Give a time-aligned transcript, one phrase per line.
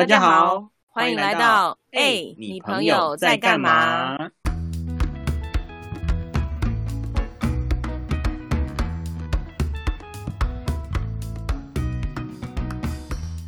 [0.00, 4.16] 大家好，欢迎来到哎，你朋友在干嘛？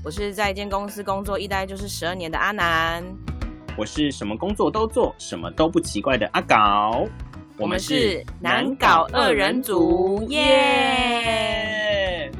[0.04, 3.03] 我是在一间公司工作一待就是十二年的阿南，
[3.78, 7.06] 我是什么工作都做，什么都不奇怪的阿搞。
[7.56, 12.30] 我们是难搞二人组，耶！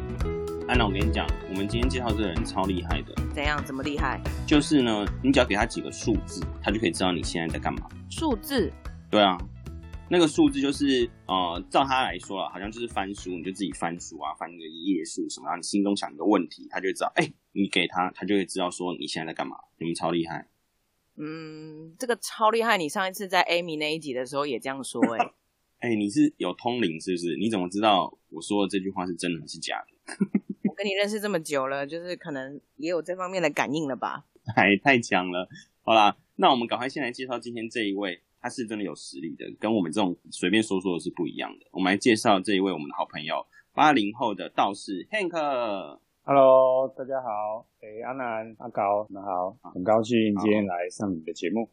[0.69, 3.15] 安娜，我跟你讲，我们今天介绍这个人超厉害的。
[3.35, 3.63] 怎样？
[3.63, 4.19] 怎么厉害？
[4.47, 7.87] 就是呢，你只要给他几个数字，他就可以知道你现在在干嘛。
[8.11, 8.73] 数字？
[9.11, 9.37] 对啊，
[10.09, 19.55] 那个数字就是呃，照他来说啊，好像就是翻书，你就自己翻书啊，翻那个页数什么，然后你心中想一个问题，他就知道，哎，你给他，他就会知道说你现在在干嘛。
[19.77, 20.49] 你们超厉害。
[21.19, 22.79] 嗯，这个超厉害！
[22.79, 25.33] 你上一次在 Amy 那一集的时候也这样说，哎，
[25.91, 27.37] 哎，你是有通灵是不是？
[27.37, 30.27] 你怎么知道我说的这句话是真的还是假的？
[30.83, 34.25] 我跟你认识这么久了，就是可能也有这方面的感应了吧？
[34.57, 35.49] 哎太强了！
[35.85, 41.67] 好啦，那我们赶快先来介绍今天这一位，他是真的有实力的，跟我们这种随便说说的是不一样的。
[41.71, 45.31] 我们来介绍这一位我们的好朋友，八零后的道士 Hank。
[46.25, 51.71] Hello，大家好，哎，阿南、阿高，你们好，很高兴今天来上你的节目。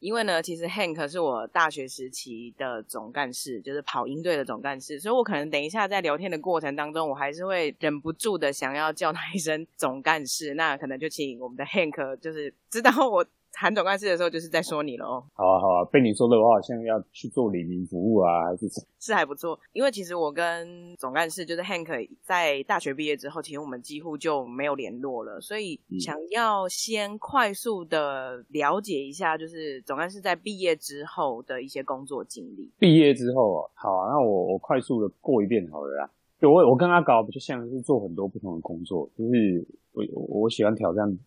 [0.00, 10.54] 因为呢，其实 Hank 是我大学时期的总干事，就是跑鹰队的总干事，所以我可能等一下在聊天的过程当中，我还是会忍不住的想要叫他一声总干事。
[10.54, 13.26] 那可能就请我们的 Hank，就是知道我。
[13.52, 15.24] 喊总干事的时候，就是在说你了哦。
[15.34, 18.68] 好啊，好啊，被你说的我，好像要去做李明服务啊，还是
[19.00, 19.58] 是还不错。
[19.72, 25.40] 因为其实我跟总干事就是 Hank 在大学毕业之后，其实我们几乎就没有联络了。
[25.40, 32.70] 所以想要先快速的了解一下，就是总干事在毕业之后的一些工作经历。
[32.78, 36.10] 毕业之后，好啊，那我我快速的过一遍好了啦。
[36.40, 41.18] 就我我跟他搞，就像是做很多不同的工作，就是我我喜欢挑战。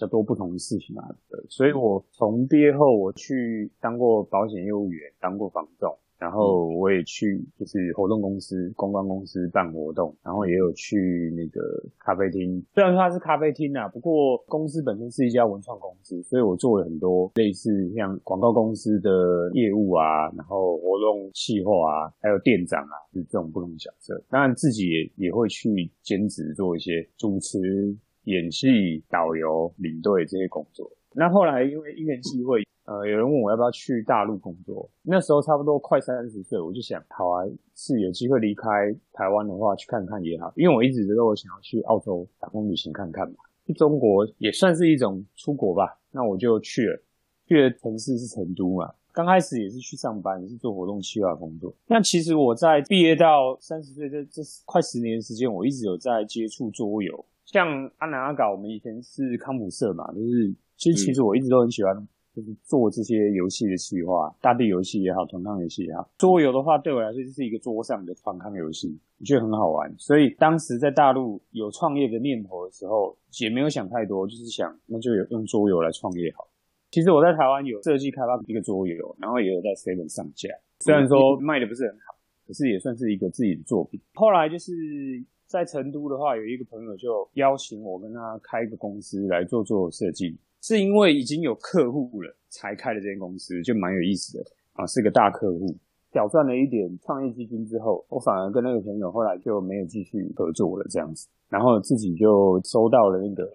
[0.00, 1.04] 较多不同的事情啊，
[1.48, 11.60] 所以我从毕业后，我去当过保险业务员，当过房仲，然后我也去就是活动公司、公关公司办活动，然后也有去那个
[11.98, 12.64] 咖啡厅。
[12.74, 24.20] 虽然说它是咖啡厅啊，不过公司本身是一家文创公司，所以我做了很多类似像广告公司的业务啊，然后活动企划啊，还有店长啊，是这种不同的角色。
[24.28, 27.96] 当然自己也也会去兼职做一些主持。
[28.24, 34.88] 演戏、导游、领队这些工作，那后来因为因缘机会，呃，有人问我要不要去大陆工作。
[35.02, 40.52] 那时候差不多快三十岁，我就想，好啊，是有机会离开台湾的话，去看看也好。
[40.56, 43.36] 因为我一直都有想要去澳洲打工旅行看看嘛，
[43.66, 45.98] 去中国也算是一种出国吧。
[46.10, 47.02] 那我就去了，
[47.46, 48.92] 去的城市是成都嘛。
[49.12, 51.74] 刚开始也是去上班，是做活动企划工作。
[51.88, 57.24] 那其实我在毕业到三十岁这这快十年的时间，我一直有在接触桌游。
[57.50, 61.96] 像阿南阿搞，我们以前是康普社嘛，就是其实其实我一直都很喜欢，
[62.36, 66.06] 就是做这些游戏的企划，大地游戏也好，团康游戏也好。
[66.18, 69.90] 桌游的话，对我来说就是一个桌上的团康游戏，我觉得很好玩。
[69.96, 76.46] 所以当时在大陆有创业的念头的时候，也没有想太多，就是想那就有用桌游来创业好。
[76.90, 82.14] 其实我在台湾有设计开发一个桌游，然后也有在 Seven 上架，虽然说卖的不是很好，
[82.46, 83.98] 可是也算是一个自己的作品。
[84.12, 85.24] 后来就是。
[85.48, 94.44] 在成都的话，有一个朋友就邀请我跟他开一个公司来做做设计，是因为已经有客户了才开的这间公司，就蛮有意思的
[94.74, 95.74] 啊，是个大客户。
[96.12, 103.50] 小赚了一点创业基金之后，我反而跟那个朋友后来就没有继续合作了这样子，然后自己就收到了那个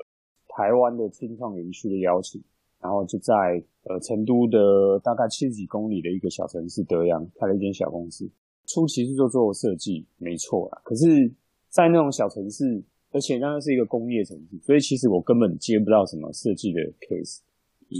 [0.49, 2.43] 台湾的青创园区的邀请，
[2.81, 3.33] 然后就在
[3.83, 8.27] 呃成都的大概七十几公里的一个小城市德阳开了一间小公司，
[8.65, 11.31] 初期是做做设计，没错啦，可是。
[11.73, 17.39] 在那种小城市，而且那是一个工业城市，所以其实我根本接不到什么设计的 case，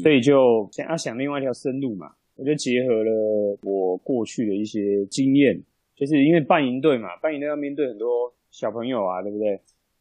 [0.03, 2.13] 所以就想要想另外一条生路嘛。
[2.35, 5.59] 我就结合了我过去的一些经验，
[5.95, 9.59] 就是因为办营队嘛，办营队要面对很多小朋友啊，对不对？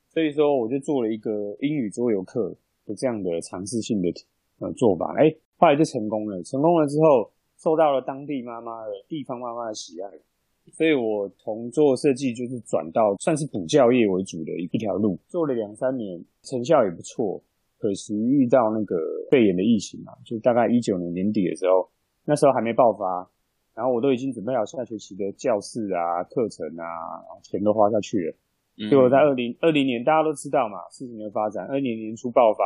[0.09, 2.55] 所以说我就做了一个英语桌游课
[2.85, 4.09] 的这样的尝试性的
[4.59, 6.43] 呃做法，哎，后来就成功了。
[6.43, 10.11] 成功了之后，受到了当地妈妈的地方妈妈的喜爱。
[10.71, 17.43] 所以我从做设计就是转到算是补教业为主的一条路，做了两三年，成效也不错。
[17.79, 18.97] 可惜遇到那个
[19.29, 21.91] 肺炎的疫情嘛，就大概一九年年底的时候，
[22.25, 23.29] 那时候还没爆发，
[23.75, 26.87] 然后我都已经准备好下学期的教室啊、课程啊，
[27.43, 28.89] 钱都花下去了。
[28.89, 32.63] 结果在二零二零年，大家都知道嘛，事情的发展，二零年初爆发，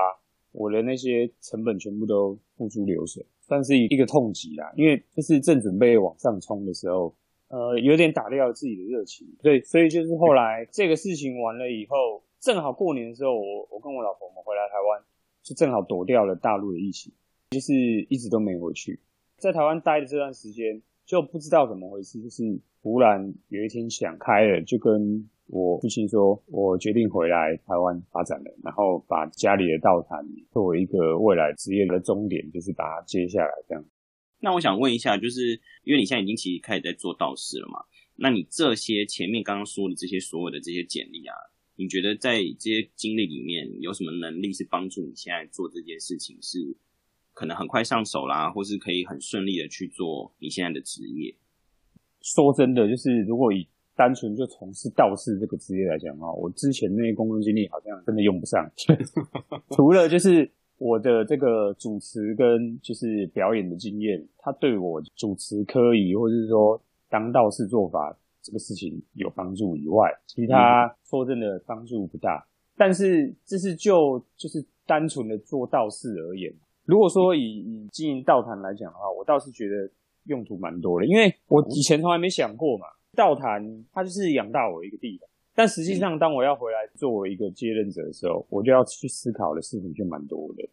[0.53, 4.71] 我的那些成本全部都付诸流水，算是一个痛击啦。
[4.77, 7.13] 因为就是正准备往上冲的时候。
[7.49, 15.03] 呃，有点打掉自己的热情，对，所以就是后来这个事情完了以后，正好过年的时候，我我跟我老婆我们回来台湾，
[15.43, 17.13] 就正好躲掉了大陆的疫情，
[17.51, 18.99] 就是一直都没回去，
[19.39, 22.43] 在台湾待的这段时间就不知道怎么回事，就是
[22.83, 30.19] 突然有一天想开了，就跟我父亲说，我决定回来台湾发展了，然后把家里的稻坛
[30.51, 33.85] 作为一个未来职业的终点，就是把它接下来这样。
[34.47, 37.81] 那我想问一下，就是因为你现在已经其实开始在做道士了嘛？
[38.15, 41.35] 那你这些前面刚刚说的这些所有的这些简历啊，
[41.75, 46.77] 你觉得在这些经历里面有什么能力是帮助你现在做这件事情是
[47.35, 51.35] 可能很快上手啦，或是可以很顺利的去做你现在的职业？
[52.23, 53.67] 说真的，就是如果以
[53.97, 58.71] 单纯就从事道士这个职业来讲的话，我之前那些工作经历好像真的用不上，
[59.75, 60.49] 除了就是
[60.79, 72.47] 我的这个主持跟就是表演的经验，他对我主持科仪或者是说当道士做法这个事情有帮助以外，其他说真的帮助不大。
[72.77, 76.53] 但是这是就就是单纯的做道士而言，
[76.85, 79.91] 如果说以以经营道坛来讲的话，我倒是觉得
[80.25, 82.87] 用途蛮多的，因为我以前从来没想过嘛。
[83.17, 85.27] 道坛它就是养大我一个地方，
[85.57, 90.69] 但实际上当我要回来作为一个接任者的时候，我就要去思考的事情就蛮多的，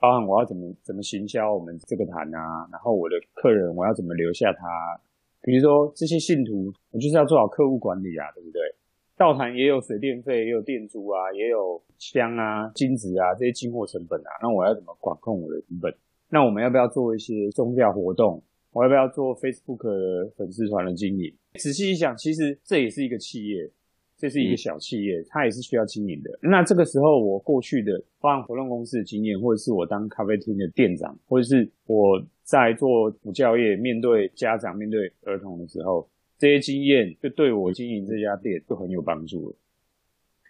[0.00, 4.66] 包含我要怎么怎么行销我们这个坛啊，然后我的客人我要怎么留下他，
[5.42, 8.60] 比如说这些信徒，我就是要做好客户管理啊，对不对？
[9.14, 15.94] 道坛也有水电费，也有店租啊，也有香啊、金子啊这些进货成本啊，那我要怎么管控我的成本？
[16.30, 18.42] 那我们要不要做一些宗教活动？
[18.72, 21.30] 我要不要做 Facebook 的粉丝团的经营？
[21.54, 23.70] 仔细一想，其实这也是一个企业，
[24.22, 26.30] 这是一个小企业，它也是需要经营的。
[26.40, 36.08] 那这个时候，我过去的办活动公司的经验，或者是我当咖啡厅的店长，或者是我在做补教业，面对家长、面对儿童的时候，
[36.38, 39.56] 这些经验就对我经营这家店就很有帮助了。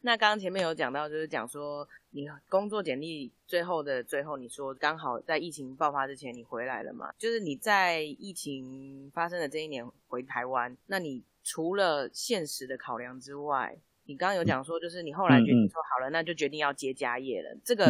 [0.03, 7.11] 那刚刚前面有讲到，就是讲说你工作简历最后的最后，你说刚好在疫情爆发之前你回来了嘛？
[7.19, 17.57] 就是你在疫情发生的这一年回台湾，那你除了现实的考量之外，你刚刚有讲说，就是你后来决定说好了，那就决定要接家业了。
[17.65, 17.87] 这个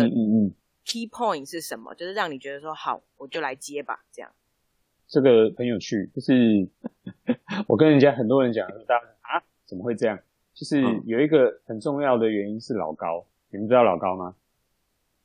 [0.85, 1.95] key point 是什么？
[1.95, 4.33] 就是让你觉得说好，我就来接吧，这样。
[5.07, 6.69] 这个很有趣，就是
[7.69, 10.19] 我跟人家很多人讲，大家啊，怎么会这样？
[10.55, 14.37] 就是有一个很重要的原因是老高，你们知道老高吗？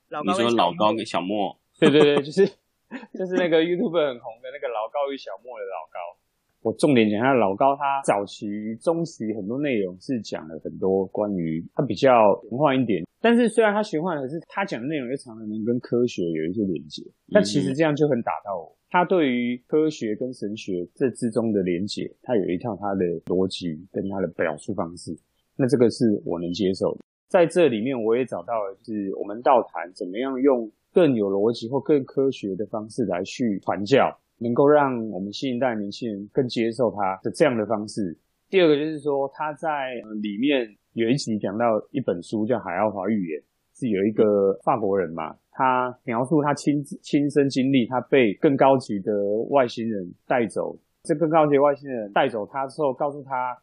[0.10, 1.60] 老高你说老高跟小莫？
[1.80, 2.48] 对对对，就是
[3.14, 6.18] 就是那个 YouTube 很红的那个老高与小莫的老高。
[6.68, 12.12] 我重点讲一下老高，他早期、中期很多内容是讲了很多关于他比较
[12.50, 17.02] 玄幻一点，但是虽然他玄幻，可是他讲的内容又常常能跟科学有一些连接。
[17.28, 18.76] 那其实这样就很打到我。
[18.90, 25.18] 他对于科学跟神学这之中的连结，他有一套他的逻辑跟他的表述方式，
[25.56, 27.00] 那这个是我能接受的。
[27.30, 38.18] 在这里面，我也找到了，就是我们道坛怎么样用更有逻辑或更科学的方式来去传教，能够让我们新一代年轻人更接受他的这样的方式。
[38.50, 43.42] 第二个就是说，他在里面有一集讲到一本书叫《海奥华预言》，
[43.78, 45.36] 是有一个法国人嘛。
[45.52, 49.12] 他描述他亲亲身经历，他被更高级的
[49.50, 50.78] 外星人带走。
[51.04, 53.58] 这更高级的外星人带走他之后，告诉他，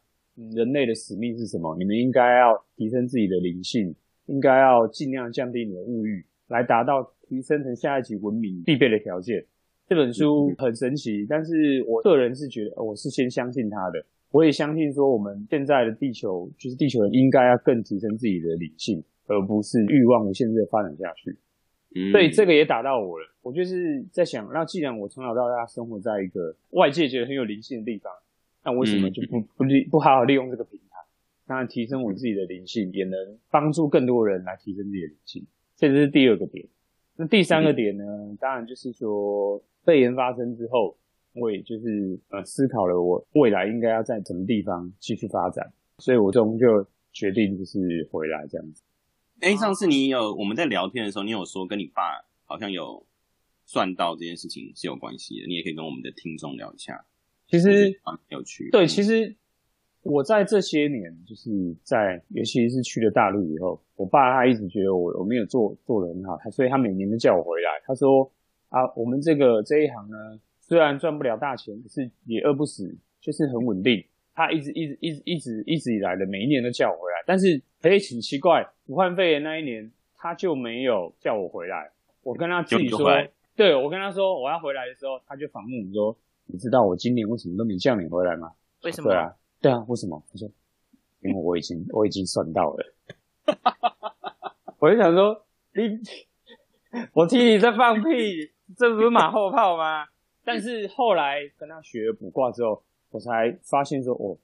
[0.54, 1.76] 人类的使命是什么？
[1.78, 3.94] 你们应该要提升自己的灵性，
[4.26, 9.46] 应该要尽量降低你的物欲，来达到提升成下一级文明必备的条件。
[9.86, 14.04] 这本书很神奇，但是我个人是觉得，我是先相信他的。
[14.30, 21.36] 我也相信说，我们现在的地球，就是地球人，应该要更提升自己的理性，而不是欲望无限制的发展下去。
[22.10, 23.26] 所以这个也打到我了。
[23.42, 28.10] 我就是在想，那既然我从小到大生活在一个外界觉得很有灵性的地方，
[28.64, 30.96] 那为什么就不不利不好好利用这个平台，
[31.46, 35.46] 当然提升我自己的灵性，也能帮助更多人来提升自己的灵性。
[35.76, 36.66] 这是第二个点。
[37.16, 38.04] 那第三个点呢？
[38.40, 40.96] 当然就是说，肺炎发生之后，
[41.34, 48.82] 我也就是呃思考了我未来应该要在什么地方继续发展，所以我终就决定就是回来这样子。
[49.40, 52.02] 哎，上次你有我们在聊天的时候，你有说跟你爸
[52.46, 53.04] 好像有
[53.64, 57.04] 算到这件事情是有关系的，你也可以跟我们的听众聊一下。
[57.46, 58.70] 其实很有趣。
[58.70, 59.36] 对，其实
[60.04, 61.50] 我在这些年，就是
[61.82, 67.70] 在尤其是去了大陆以后，我爸他一直觉得我我没有做做的很好，他所以他每年都叫我回来。
[67.84, 68.30] 他说
[68.68, 74.04] 啊，我们这个这一行呢，虽然赚不了大钱，可是也饿不死，就是很稳定。
[74.34, 81.90] 他一直一直一直一直一直以来的每一年都叫我回来，但是哎，挺奇怪，武汉肺炎那一年他就没有叫我回来。
[82.22, 83.08] 我跟他自己说，
[83.54, 88.50] 对我跟他说我要回来的时候，他就反问我说：“你知道我今年为什么都没叫你回来吗？”
[88.82, 89.10] 为什么？
[89.10, 89.32] 对啊，
[89.64, 90.22] 对啊，为什么？
[90.30, 90.46] 他说
[91.24, 92.94] ：“因为我已经我已经算到了。”
[94.78, 95.98] 我就想说，你
[97.14, 100.04] 我听你在放屁，这不是马后炮吗？
[100.44, 104.36] 但是后来跟他学了卜卦之后，我才发现说，哦，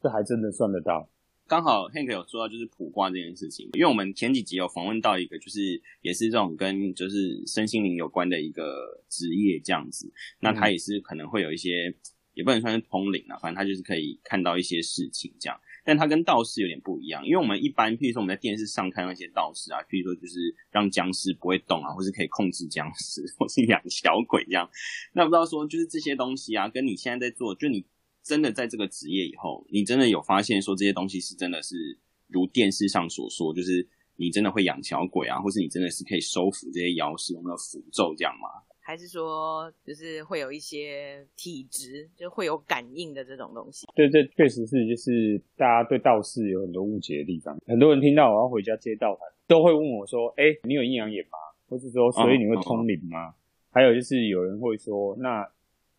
[0.00, 1.06] 这还真的算得到。
[1.46, 10.10] 刚好 Hank 有说到就是卜卦这件事情，因为我们前几集有访问到一个，就是也是这种跟就是身心灵有关的一个职业这样子，
[10.40, 11.94] 那他也是可能会有一些，
[12.34, 15.60] 也不能算是通灵啊，反正他就是可以看到一些事情这样。
[15.84, 24.70] 但他跟道士有点不一样，因为我们一般，譬如说我们在电视上看那些道士啊，譬如说就是让僵尸不会动啊，或是可以控制僵尸，或是养小鬼这样。
[25.12, 27.84] 那不知道说就是这些东西啊，跟你现在在做，就你
[28.22, 31.98] 真的在这个职业以后，你真的有发现说这些东西是真的是
[32.28, 38.48] 如电视上所说，就是你真的会养小鬼啊，或是你真的是可以收服这些妖师，用那个符咒这样吗？
[38.92, 43.86] 还是说，就是会有一些体质，就会有感应的这种东西。
[43.94, 47.58] 对，这确实是，就是大家对道士有很多误解的地方。
[47.66, 51.38] 很多人听到我要回家接道台，都会问我说：“哎，你有阴阳眼吗？
[51.70, 53.32] 或是说，所以你会通灵吗？”
[53.72, 55.42] 还有就是有人会说：“那，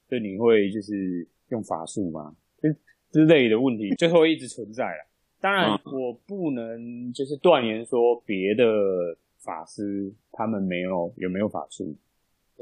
[0.08, 2.70] 就你会就是用法术吗？”就
[3.10, 5.08] 之类的问题，就会一直存在了。
[5.42, 11.96] 当然，我不能就是断言说别的法师他们没有有没有法术。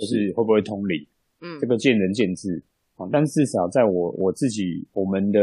[0.01, 1.05] 就是会不会通灵，
[1.41, 2.59] 嗯，这个见仁见智
[2.95, 3.07] 啊。
[3.11, 5.39] 但至少在我我自己，我们的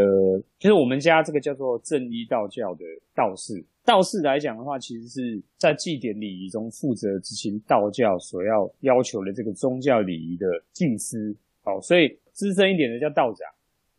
[0.59, 2.85] 就是我们家这个叫做正一道教的
[3.15, 11.37] 道士，道士来讲的话，其实是在祭典礼仪中负责执行道教所要要求的这个宗教礼仪的祭司。
[11.63, 13.49] 好，所以资深一点的叫道长，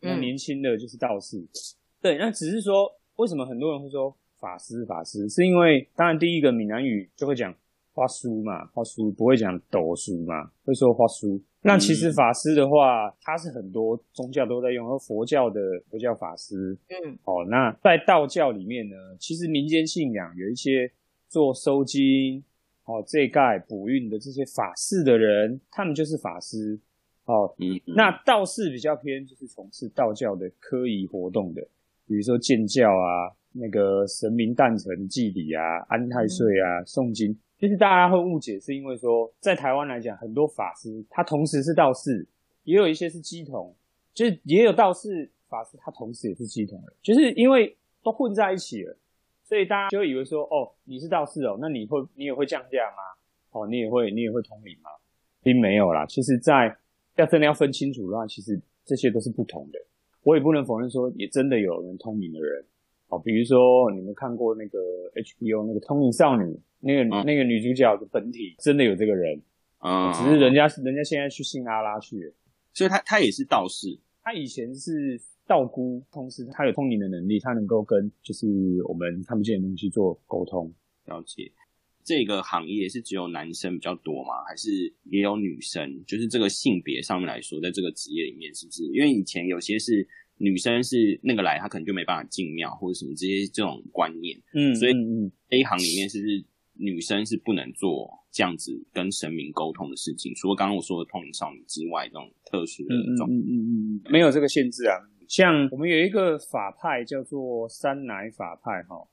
[0.00, 1.42] 那年轻的就是道士。
[2.02, 7.54] 对，那只是说为什么很多人会说法师法师，是因为当然第一个闽南语就会讲。
[7.92, 11.40] 花书嘛，花书不会讲斗书嘛，会说花书。
[11.62, 20.90] 那其实法师的话，他是很多宗教都在用，而佛教的佛教法师，嗯，哦，那在道教里面呢，其实民间信仰有一些
[21.28, 22.42] 做收金、
[22.86, 26.78] 哦这盖补运的这些法事的人，他们就是法师，
[27.26, 31.60] 哦，嗯，那道士比较偏就是从事道教的科仪活动的，
[32.06, 37.36] 比如说建教啊，那个神明诞辰祭礼啊，安太岁啊，诵经。
[37.60, 42.26] 其实大家会误解，是因为说在台湾来讲，很多法师他同时是道士，
[42.64, 43.74] 也有一些是鸡童，
[44.14, 48.96] 就是也有道士法师，他同时也是鸡童，就是因为都混在一起了，
[49.44, 53.02] 所以大家就以为说，哦，你是道士哦，那你会你也会降价吗？
[53.50, 54.88] 哦，你也会你也会通灵吗？
[55.42, 56.06] 并没有啦。
[56.06, 56.74] 其实，在
[57.16, 59.78] 要真的要分清楚的话，其实这些都是不同的。
[60.22, 62.64] 我也不能否认说，也真的有人通灵的人。
[63.10, 64.78] 哦，比如说你们看过那个
[65.14, 66.58] HBO 那个通灵少女。
[66.82, 69.38] 那个那个女主角的本体真的有这个人，
[69.80, 72.32] 啊，只是人家人家现在去信阿拉去，
[72.72, 78.46] 所以他他也是道士，他以前是道姑，同时他有通灵的能力，他能够跟就是
[78.88, 80.72] 我们看不见的东西做沟通。
[81.04, 81.52] 了解，
[82.02, 84.42] 这个行业是只有男生比较多吗？
[84.48, 84.70] 还是
[85.04, 86.02] 也有女生？
[86.06, 88.84] 就是这个性别上面来说，在这个职业里面，是不是？
[88.84, 90.08] 因为以前有些是
[90.40, 94.92] 女生是那个来，她可能就没办法进庙或者什么这些这种观念，嗯，所以
[95.50, 96.44] A 行里面是不是？
[96.82, 104.96] 女生是不能做这样子跟神明沟通的事情，除了刚刚我说的通灵少女之外，这种特殊的状，嗯嗯嗯，没有这个限制啊。
[105.28, 109.06] 像我们有一个法派叫做三奶法派哈，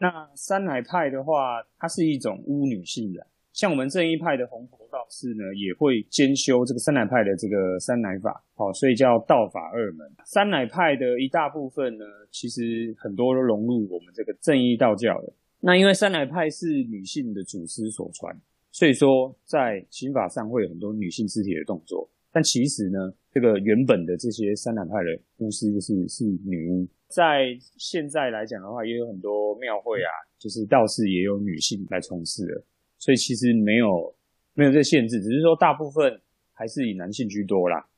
[0.00, 3.26] 那三奶派的话，它是一种巫女信仰。
[3.54, 10.04] 像我们正一派的红佛道士呢，也会兼修这个三奶派的这个三奶法，好，所以叫道法二门。
[10.24, 15.32] 三奶派的一大部分呢，其实很多都融入我们这个正一道教的。
[15.60, 18.36] 那因为三奶派是女性的祖师所传，
[18.72, 22.10] 所以说在刑法上会有很多女性肢体的动作。
[22.32, 22.98] 但其实呢，
[23.30, 32.64] 这个原本的这些三奶派的巫师是是女巫，在现在来讲的话，也有很多庙会啊，就是道士也有女性来从事的。
[33.04, 34.16] 所以其实没有
[34.54, 36.22] 没有这限制，只是说大部分
[36.54, 37.88] 还是以男性居多啦。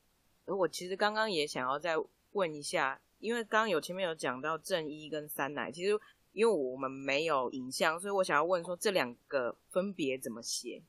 [0.46, 1.94] 而我其实刚刚也想要再
[2.32, 5.98] 问一下，因为刚刚有前面有讲到正一跟三奶，其实。
[6.32, 10.82] 因为我们没有影像，所以我想要问说这两个分别怎么写？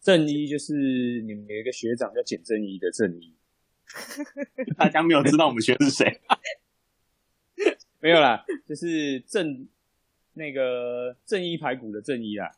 [0.00, 3.34] 正一就是你们有一个学长叫简正一的正一，
[4.76, 6.20] 大家没有知道我们学是谁？
[7.98, 9.66] 没有啦，就是正
[10.34, 12.48] 那个正一排骨的正一啦，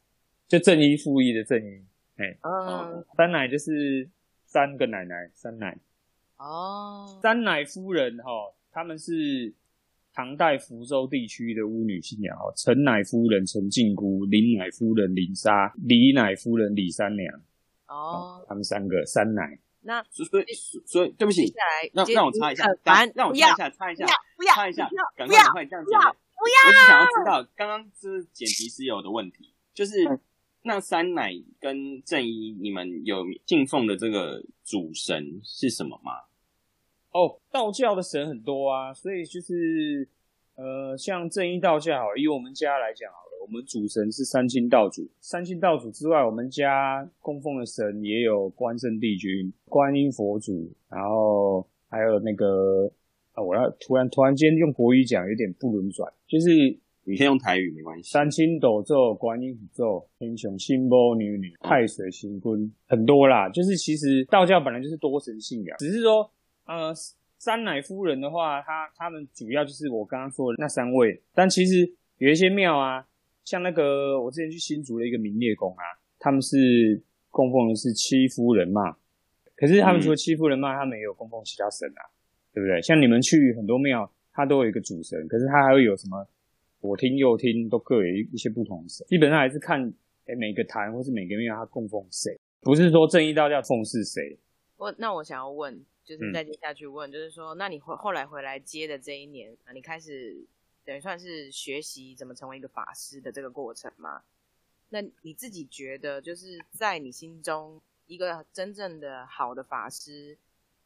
[0.51, 1.83] 就正一负一的正一。
[2.17, 4.07] 哎，嗯，三奶就是
[4.45, 5.79] 三个奶奶，三奶。
[6.37, 9.55] 哦，三奶夫人哈，他们是。
[10.13, 17.33] 唐代福州地区的巫女信仰哦，陈奶夫人陈靖姑，林奶夫人林莎，李奶夫人李三娘。
[17.87, 19.57] 哦，他们三个三奶。
[19.83, 20.45] 那所以
[20.85, 21.55] 所以对不起，
[21.95, 22.67] 那让我插一下，
[23.15, 24.05] 让我插一下，插一下，
[24.37, 30.05] 不要插一下，赶快赶快这样子，不要，我只想要知道刚刚是剪辑师有的问题，就是
[30.63, 36.13] 那三奶跟正一，你们有敬奉的这个主神是什么吗？
[37.13, 40.07] 哦，道教的神很多啊，所以就是
[40.55, 45.09] 呃，像正一道教好，以我们家来讲好了，我们主神是三清道主。
[45.21, 52.93] 三清道主之外，我们家供奉的神也有关圣帝君、观音佛祖，然后还有那个
[53.33, 58.11] 啊，我要突然突然间用国语讲有点不轮转，就是你可以用台语没关系。
[58.11, 66.31] 三清斗咒、观音咒、天雄心波女女、太水行 quân 很多啦，就是其实道教本来就是多神信仰，只是说。
[66.67, 66.95] 呃，
[67.37, 73.05] 三奶夫人的话，他他们主要就是我刚刚说的那三位，但其实有一些庙啊，
[73.45, 75.83] 像那个我之前去新竹的一个明烈宫啊，
[76.21, 78.95] 他们是供奉的是七夫人嘛，
[79.57, 82.07] 可是他们除了七夫人嘛，他们也有供奉其他神啊，
[82.55, 82.81] 对不对？
[82.83, 86.25] 像你们去很多庙，它都有一个主神，可是它还会有什么
[86.81, 89.93] 左听右听都各有一一些不同的神，基本上还是看
[90.27, 94.39] 哎每个坛或是每个庙它供奉谁，不是说正义道教奉祀谁。
[94.77, 95.85] 我那我想要问。
[96.03, 100.45] 就是再接下去问，就是说，那你后后来回来接的这一年啊，你开始
[100.85, 104.23] 等于算是学习怎么成为一个法师的这个过程吗？
[104.89, 110.37] 那你自己觉得，就是在你心中，一个真正的好的法师，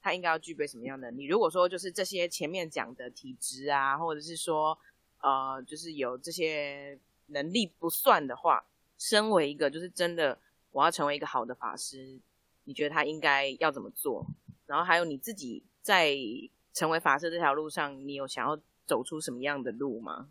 [0.03, 1.11] 他应该要具备什么样的？
[1.11, 4.79] 你如果说就是这些前面讲的体质啊，或者是说
[5.25, 8.67] 呃，就是有这些能力不算的话，
[8.99, 10.39] 身为一个就是真的
[10.71, 12.21] 我要成为一个好的法师，
[12.65, 14.27] 你觉得他应该要怎么做？
[14.67, 16.15] 然后还有你自己在
[16.75, 20.29] 成为法师这条路上，你有想要走出什么样的路吗？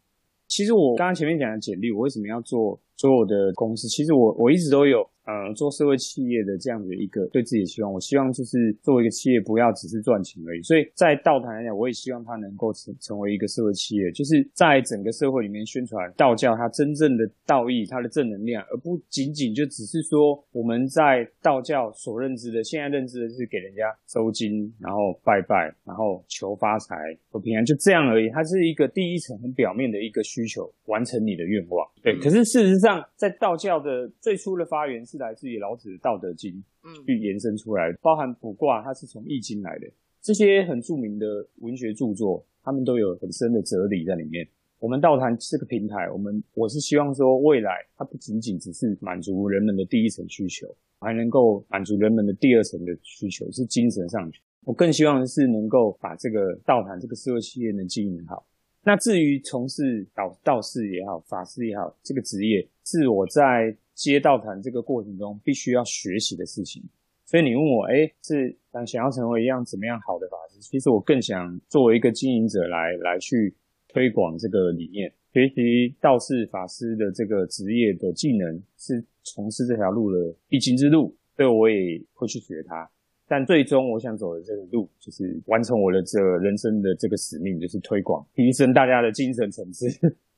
[0.48, 3.88] 其实我刚刚前面讲的简历，我为什么要做所有的公司？
[3.88, 5.10] 其实我我一直都有。
[5.26, 10.62] 呃，做社会企业的这样的一个对自己的希望，我希望就是作为一个企业，不要只是赚钱而已。
[10.62, 26.96] 所以在道坛来讲，我也希望它能够成成为一个社会企业，就是在整个社会里面宣传道教它真正的道义、它的正能量，而不仅仅就只是说我们在道教所认知的，现在认知的是给人家收金，然后拜拜，然后求发财
[27.30, 28.30] 和平安，就这样而已。
[28.30, 31.90] 它是一个第一层很表面的一个需求，完成你的愿望。
[32.02, 35.02] 对，可是事实上，在道教的最初的发源。
[35.14, 36.52] 是来自于老子的《道德经》
[36.84, 39.88] 嗯，去延伸出来，包含卜卦，它是从《易经》来的。
[40.24, 44.48] 这些很著名的文学著作，他们都有很深的哲理在里面。
[44.80, 50.68] 我们道坛是个平台，我们我是希望说，未来它不仅仅只是满足人们的第一层需求，
[51.00, 54.42] 还能够满足人们的第二层的需求，是精神上去。
[54.66, 58.44] 我更希望的是能够把这个道坛这个社会企业能经营好。
[58.84, 63.78] 那至于从事道道士也好，法师也好，这个职业是我在。
[64.04, 66.84] 接道谈这个过程中必须要学习的事情，
[67.24, 70.60] 所以你问我，哎，是想想要成为一样怎么样好的法师？
[70.60, 73.56] 其实我更想作为一个经营者来来去
[73.88, 82.90] 推广这个理念，学习道士法师的这个职业的技能，是从事这条路的必经之路，所以我也会去学它。
[83.26, 89.88] 但最终我想走的这个路，就是完成我的这人生的这个使命，就是推广，提升大家的精神层次。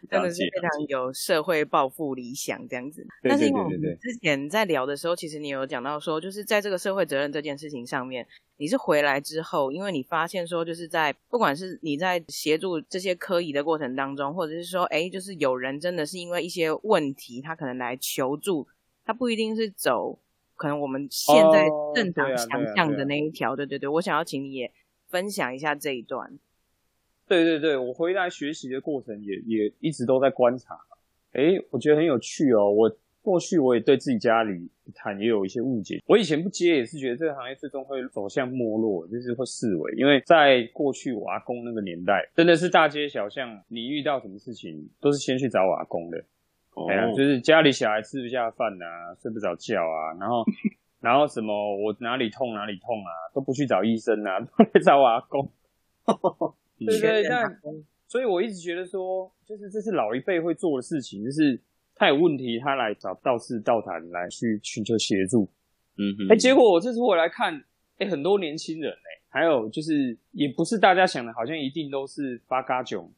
[0.09, 18.67] 真的是非常有社会抱负理想这样子，但是因为我们之前在聊的时候，其实你有讲到说，就是在这个社会责任这件事情上面，你是回来之后，因为你发现说，就是在不管是你在协助这些科仪的过程当中，或者是说，哎，就是有人真的是因为一些问题，他可能来求助，
[19.05, 20.19] 他不一定是走
[20.57, 24.73] 可能我们现在正常想象的那一条，对对对，我想要请你也
[25.09, 26.39] 分享一下这一段。
[27.27, 30.79] 对对对，我回来学习的过程也也一直都在观察，
[31.33, 32.71] 哎，我觉得很有趣哦。
[32.71, 32.91] 我
[33.23, 46.23] 过去我也对自己家里谈也有一些误解，我以前不接也是觉得这个行业最终会走向没落，就是会视为，因为在过去我阿公那个年代，真的是大街小巷，你遇到什么事情都是先去找我阿公的，
[46.91, 50.45] 哎呀，就是家里小孩吃不下饭啊，睡不着觉啊，然后
[51.01, 55.51] 然后什么我哪里痛哪里痛啊，都不去找医生啊，都来找我阿公。
[56.79, 57.61] 对对，但
[58.07, 61.61] 所以我一直觉得说，就是这是老一辈会做的事情，就是
[61.97, 65.49] 他有问题，他来找道士道坛来去寻求协助。
[65.97, 67.65] 嗯哼，哎，结果我这次我来看，
[67.99, 73.11] 哎，很多年轻人哎，还有就是也不是大家想的，好像一定都是八嘎囧，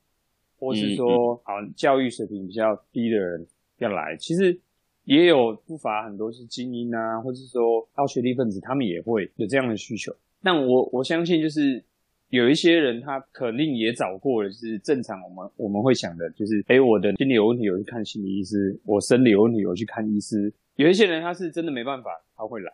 [0.58, 3.46] 或是说好像教育水平比较低的人
[3.78, 4.58] 要来，其实
[5.04, 10.14] 也有不乏很多是精英啊，或者是说高学历分子，他们也会有这样的需求。
[10.42, 11.84] 但我我相信就是。
[12.28, 15.20] 有一些人，他肯定也找过了，是正常。
[15.22, 20.52] 我们我们会想的，就是，哎，我的心理有问题，我去看心理医师；我生理有问题，我去看医师。
[20.74, 22.70] 有一些人，他是真的没办法，他会来；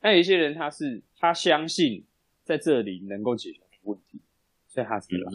[0.00, 2.04] 但有一些人，他是他相信
[2.42, 4.20] 在这里能够解决问题，
[4.66, 5.32] 所以他是来。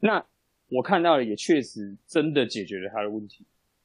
[0.00, 0.24] 那
[0.68, 3.44] 我看到了，也确实真的解决了他的问题。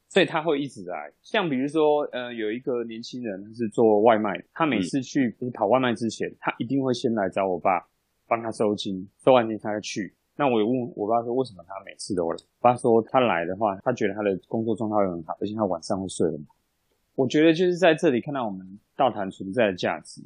[0.10, 1.12] 所以他会一直来。
[1.24, 7.84] 像比如说，呃，有一个年轻人他是做外卖，他每次去就是跑外卖之前，他一定会先来找我爸
[8.34, 10.12] 帮他收金，收完金他要去。
[10.36, 12.36] 那我有问我爸说，为什么他每次都来？
[12.36, 16.56] 我爸说他来的话，他觉得他的工作状态会很好，而且他晚上会睡很好。
[17.14, 20.24] 我觉得就是在这里看到我们道坛存在的价值。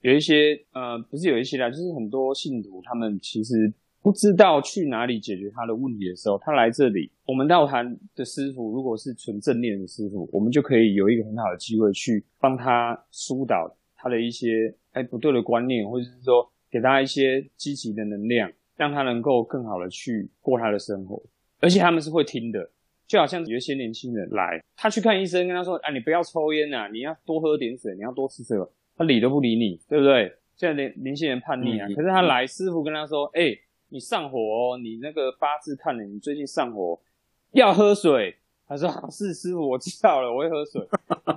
[0.00, 21.22] 有一些呃，不是有一些啦，就是很多信徒他们其实不知道去哪里解决他的问题的时候，他来这里，我们道坛的师傅如果是纯正念的师傅，我们就可以有一个很好的机会去帮他疏导他的一些哎不对的观念，或者是说给他一些积极的能量，让他能够更好的去过他的生活。
[21.60, 22.68] 而且他们是会听的，
[23.06, 30.34] 就好像有一些年轻人来，他去看医生，跟他说：“啊，你不要抽烟呐，你要多喝点水，你要多吃这个。”他理都不理你，对不对？
[30.56, 33.56] 现在年年轻人叛逆啊，可是他来，师傅跟他说：“哎，
[33.90, 37.00] 你上火哦，你那个八字看了，你最近上火，
[37.52, 38.34] 要喝水。”
[38.66, 40.82] 他说：“，是师傅，我知道了，我会喝水。”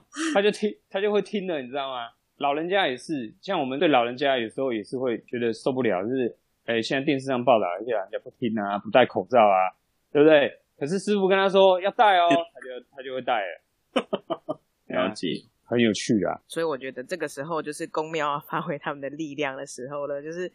[0.34, 2.10] 他就听，他就会听了，你知道吗？
[2.38, 9.76] 老人家也是，像我们对老人家有时候也是会觉得受不了，就是哎，现在电视上报道一些人家不听啊，不戴口罩啊，
[10.12, 10.60] 对不对？
[10.78, 14.60] 可是师傅跟他说要戴哦，他就他就会戴了。
[14.88, 15.43] 了解。
[15.69, 20.50] 很有趣啊，所以我觉得这个时候就是公庙发挥他们的力量的时候了，就是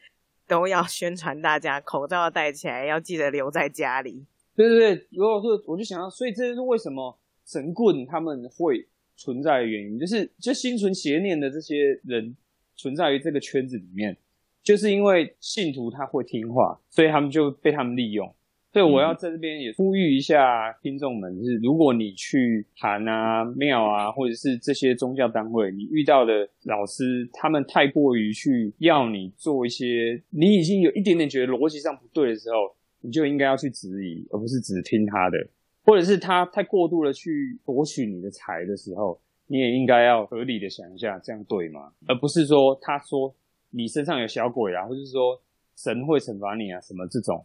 [0.48, 4.24] 都要宣传大家口罩要戴起来，要记得留在家里。
[4.56, 7.14] 对对对，如果说我就想到，所以这就是为什么
[7.44, 12.36] 神棍他们会存在的原因，就是就心存邪念的这些人
[12.76, 14.16] 存在于这个圈子里面，
[14.62, 18.34] 就是因为信徒他会听话，所以他们就被他们利用。
[18.72, 35.36] 所以我要在这边也呼吁一下听众们，就是如果你去坛啊、庙啊，或者是这些宗教单位，你遇到的老师，他们太过于去要你做一些你已经有一点点觉得逻辑上不对的时候，你就应该要去质疑，而不是只听他的；
[35.84, 41.92] 或者是他太过度的去夺取你的财的时候，你也应该要合理的想一下，这样对吗？
[42.06, 43.34] 而不是说他说
[43.70, 45.40] 你身上有小鬼啊，或者是说
[45.76, 47.44] 神会惩罚你啊，什么这种。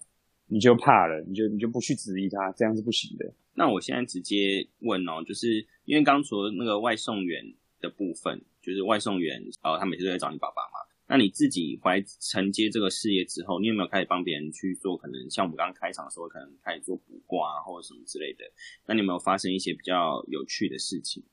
[0.49, 3.29] 你就怕了，你就你就不去质疑他，这样是不行的。
[3.55, 7.43] 那我现在直接问哦，就是因为刚除了那个外送员
[7.81, 10.86] 的部分，就是外送员，呃，他每次都在找你爸爸嘛。
[11.07, 14.97] 那你自己怀承接这个事业之后，你有没有开始帮别人去做？
[14.97, 18.43] 可能像我们刚刚开场的时候，可能开始做卜卦啊或者什么之类的。
[18.85, 21.23] 那你有没有发生一些比较有趣的事情？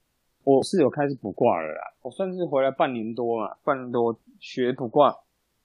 [0.45, 5.15] 我是有开始卜卦了啦，我算是回来半年多嘛，半年多学卜卦，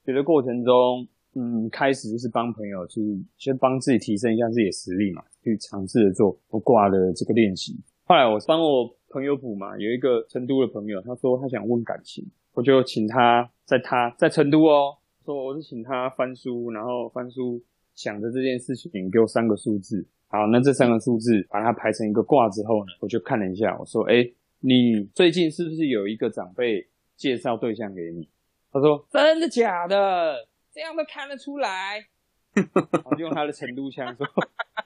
[0.06, 1.08] 学的过程中。
[1.36, 7.80] 嗯，开始就是帮朋友去先帮自己提升一下自己的实力嘛，去尝试着做卜卦的这个练习。
[8.06, 20.08] 后来我帮我朋友补嘛，有一个成都的朋友，他说他想问感情，我就请他在他在成都哦，说我是请他翻书，然后翻书想着这件事情，给我三个数字。
[20.28, 24.28] 好，那这三个数字把它排成一个卦之后呢，我就看了一下，我说，哎，
[24.62, 28.28] 你最近是不是有一个长辈介绍对象给你？
[28.72, 30.48] 他说真的假的？
[30.74, 32.04] 这样都看得出来，
[33.06, 34.26] 我就用他的成都腔说，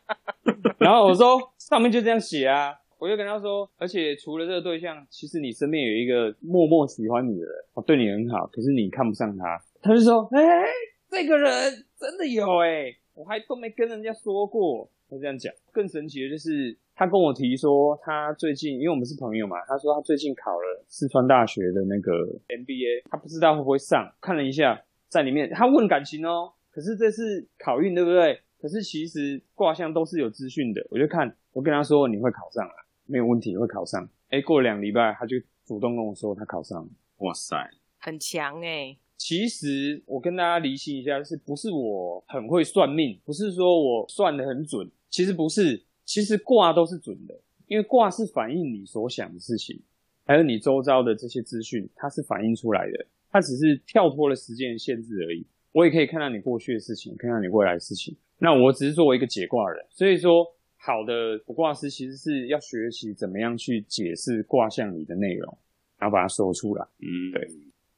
[0.77, 9.61] 然后我说上面就这样写啊，我就跟他说，而且除了这个对象，其实你身边有一个默默喜欢你的人，哦，对你很好，可是你看不上他。
[9.81, 10.63] 他就说，哎，
[11.09, 11.51] 这个人
[11.99, 14.89] 真的有哎，我还都没跟人家说过。
[15.09, 22.13] 他这样讲，更神奇的就是他跟我提说，他最近因为我们是朋友嘛，他说他最近考了四川大学的那个
[22.47, 24.81] MBA，他不知道会不会上，看了一下。
[25.09, 28.39] 在里面，他问感情哦，可是这是考运，对不对？
[28.59, 32.73] 可是其实卦象都是有资讯的，我就看，我跟他说你会考上啊，
[33.05, 34.09] 没有问题，会考上。
[34.29, 36.89] 哎，过了两礼拜，他就主动跟我说他考上了。
[37.17, 37.55] 哇塞，
[37.99, 38.97] 很强哎！
[39.17, 43.19] 其实我跟大家厘清一下，是不是我很会算命？
[43.23, 49.81] 不是说我算的很准，其实不是，其实卦都是准的，因为卦是反映你所想的事情，
[50.25, 53.05] 还有你周遭的这些资讯，它是反映出来的。
[53.29, 55.45] 它只是跳脱了时间限制而已。
[55.71, 58.15] 我也可以看到你过去的事情，看到你未来的事情。
[58.37, 60.45] 那我只是作为一个解卦人，所以说
[60.85, 65.57] 好的卜卦师其实是要学习怎么样去解释卦象里的内容，
[65.97, 66.85] 然后把它说出来。
[66.99, 67.47] 嗯，对，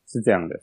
[0.06, 0.62] 是这样的。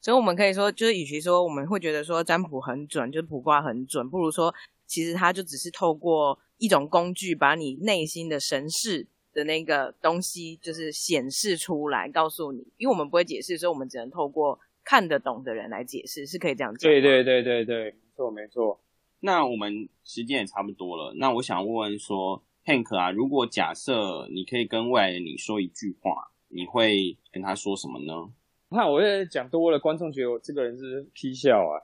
[0.00, 4.54] 所以我们可以说，就是与其说我们会觉得说占卜很准，就是卜卦很准，不如说
[4.86, 9.06] 其实它就只是透过一种工具，把你内心的神识。
[9.34, 16.88] 的那个东西就是显示出来，告诉你，因为我们不会解释，所以我们只能透过看得懂的人来解释，是可以这样讲。
[16.88, 18.80] 对对对对对，没错没错。
[19.24, 28.30] 那我们时间也差不多了，那我想问问说，Hank 啊，如果假设你可以跟未来的你说一句话，你会跟他说什么呢？
[28.68, 31.80] 那我在讲多了，观众觉得我这个人是批笑啊，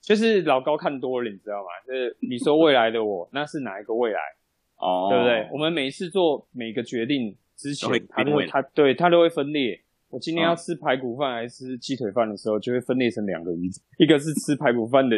[0.00, 1.68] 就是老高看多了，你知道吗？
[1.84, 4.20] 就是你说未来的我，那是哪一个未来？
[4.76, 5.48] 哦，对不对？
[5.50, 9.82] 我们每一次做每个决定之前他都会他对他都会分裂。
[10.10, 15.16] 我今天要嗯吃排骨饭还是吃鸡腿饭的时候，就会分裂成两个鱼，一个是吃排骨饭的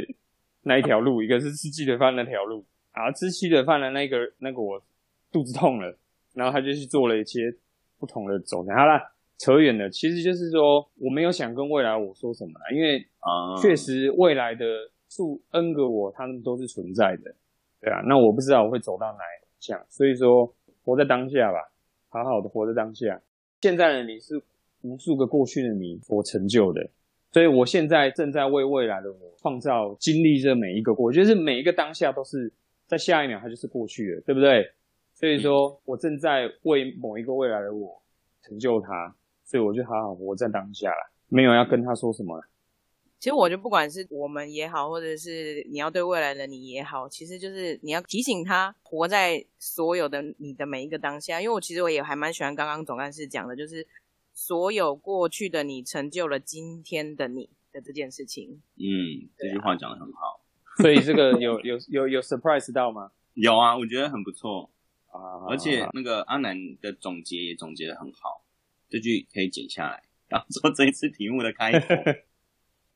[0.62, 2.64] 那一条路，一个是吃鸡腿饭那条路。
[2.92, 4.82] 啊，吃鸡腿饭的那个那个我
[5.30, 5.96] 肚子痛了，
[6.34, 7.54] 然后他就去做了一些
[8.00, 8.76] 不同的走向。
[8.76, 9.00] 好啦，
[9.38, 14.64] 扯远了，其实就是说我没有想跟未来我说什么啦，因为啊，确实未来的
[15.08, 17.32] 数 N 个我，他们都是存在的，
[17.80, 18.00] 对啊。
[18.08, 21.70] 那我不知道我会走到哪一项，所以说活在当下吧，
[22.08, 23.22] 好好的活在当下。
[23.60, 24.42] 现在的你是
[24.82, 26.90] 无数个过去的你所成就的，
[27.32, 32.52] 所以我现在正在为未来的我创造经历这每一个过去，就是每一个当下都是
[32.86, 34.72] 在下一秒它就是过去了，对不对？
[35.14, 38.02] 所以说我正在为某一个未来的我
[38.42, 39.14] 成就它，
[39.44, 42.44] 所以我就好好活在当下啦，没有要跟他说什么啦。
[43.18, 51.38] 其实我觉得，不管是我们也好，或者是你要对未来的你也好，其实就是你要提醒他活在所有的你的每一个当下。
[51.38, 53.86] 因为我其实我也还蛮喜欢刚刚总干事讲的，就是
[54.42, 58.62] 所有过去的你成就了今天的你的这件事情。
[58.76, 60.40] 嗯，这句话讲的很好。
[60.78, 63.12] 所以这个 有有有有 surprise 到吗？
[63.34, 64.70] 有啊，我觉得很不错，
[65.08, 68.42] 啊，而且那个阿南的总结也总结的很好，
[68.88, 71.94] 这句可以剪下来，当做这一次题目的开头。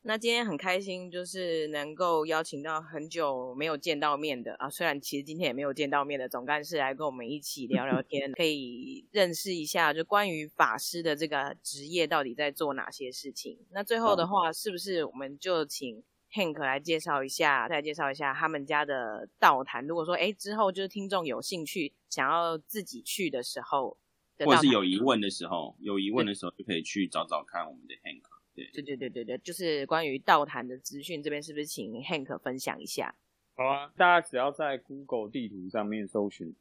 [0.07, 13.57] 那今天很开心，就是能够邀请到很久没有见到面的啊，虽然其实今天也没有见到面的总干事来跟我们一起聊聊天， 可以认识一下，就关于法师的这个职业到底在做哪些事情。
[13.71, 19.87] 那最后的话，是不是我们就请 Hank 来介绍一下，再介绍一下他们家的道坛？
[19.87, 23.97] 如果说哎之后就是听众有兴趣想要自己去的时候
[24.37, 28.21] 的或者是，有疑问的时候，有疑问的时候就可以去找找看我们的 Hank。
[28.55, 33.13] 对，对对对对对，就是关于道坛的资讯，这边是不是请 Hank 分享一下？
[33.55, 36.55] 好啊，大家只要在 Google 地图上面搜寻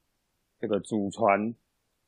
[0.61, 1.54] 这个祖传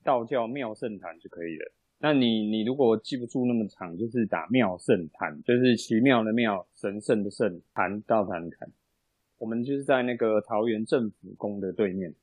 [0.05, 1.73] 道教妙圣坛就可以了。
[1.99, 8.71] 那你你如果记不住那么长，就是打妙圣坛，就是奇妙的妙，神圣的圣，坛道坛的坛。
[9.39, 12.15] 我们就是在那个桃园政府宫的对面，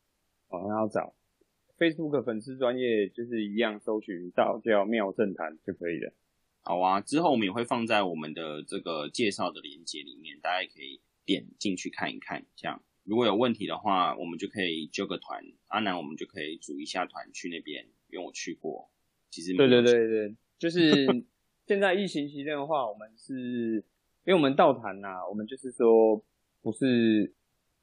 [0.50, 1.14] 哦，然后找
[1.78, 6.14] Facebook 粉丝专业就是一样搜寻道教妙圣坛就可以了。
[6.66, 12.46] 好啊，之后我们也会放在我们的这个介绍的链接里面，大家也可以点进去看一看。
[12.56, 18.90] 这样如果有问题的话，我们就可以揪个团，阿南我们就可以组一下团去那边，因为我去过。
[19.30, 21.06] 其实对对对对，就是
[21.68, 23.84] 现在疫情期间的话，我们是
[24.24, 26.24] 因为我们道坛呐、我们就是说
[26.62, 27.34] 不是，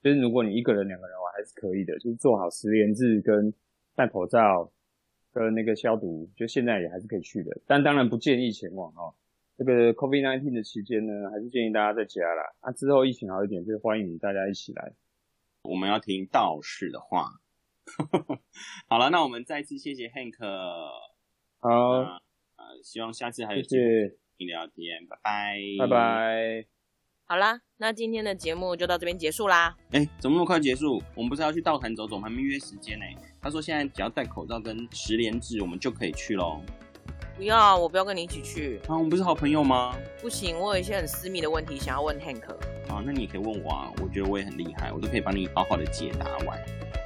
[0.02, 3.52] 就是如果你一个人、两个人玩还是可以的，就是做好十连制跟
[3.94, 4.72] 戴口罩
[5.32, 9.14] 跟那个消毒，就现在也还是可以去的，但当然不建议前往哦。
[9.56, 12.42] 这个 COVID-19 的期间呢，还是建议大家在家啦。
[12.60, 14.94] 啊，之后疫情好一点，就欢迎大家一起来。
[15.64, 17.26] 我们要听道士的话。
[18.88, 20.34] 好了，那我们再次谢谢 Hank，
[21.58, 22.20] 好，呃
[22.56, 25.86] 呃，希望下次还有谢机会谢，跟你聊天，拜拜，拜。
[25.88, 26.66] 拜。
[27.26, 29.76] 好啦，那今天的节目就到这边结束啦。
[29.90, 31.02] 哎、怎么那么快结束？
[31.14, 33.04] 我们不是要去道坛走走，我们还没约时间呢、
[33.42, 36.60] 他说现在只要戴口罩跟十连制，我们就可以去喽。
[37.36, 39.94] 不要，我不要跟你一起去，啊，我们不是好朋友吗？
[40.20, 42.50] 不行，我有一些很私密的问题想要问 Hank。
[42.88, 46.58] 啊，那你也可以问我啊，我觉得我也很厉害，我都可以帮你好好的解答完。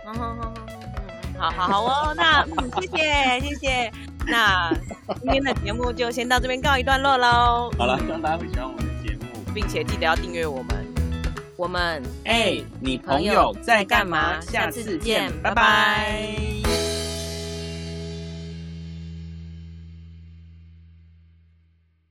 [0.06, 3.92] 嗯哼哼哼哼好好好哦，那嗯，谢谢谢谢。
[4.26, 4.72] 那
[5.20, 7.70] 今天的节目就先到这边告一段落喽。
[7.78, 9.20] 好了，希望大家会喜欢我们的节目。
[9.54, 10.93] 并且记得要订阅我们。
[11.56, 14.40] 我们哎、你朋友在干嘛？
[14.40, 16.63] 下次见，拜拜